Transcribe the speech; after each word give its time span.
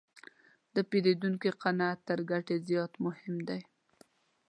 د 0.73 0.75
پیرودونکي 0.89 1.49
قناعت 1.61 1.99
تر 2.09 2.19
ګټې 2.31 2.57
زیات 2.69 2.91
مهم 3.05 3.35
دی. 3.47 3.61